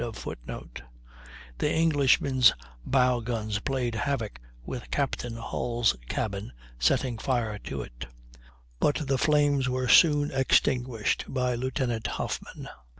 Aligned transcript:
]The 0.01 1.71
Englishman's 1.71 2.55
bow 2.83 3.19
guns 3.21 3.59
played 3.59 3.93
havoc 3.93 4.39
with 4.65 4.89
Captain 4.89 5.35
Hull's 5.37 5.95
cabin, 6.09 6.53
setting 6.79 7.19
fire 7.19 7.59
to 7.65 7.83
it; 7.83 8.07
but 8.79 8.95
the 9.05 9.19
flames 9.19 9.69
were 9.69 9.87
soon 9.87 10.31
extinguished 10.31 11.25
by 11.27 11.53
Lieutenant 11.53 12.07
Hoffmann. 12.07 12.67